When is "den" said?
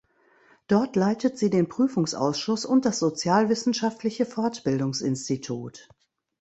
1.51-1.69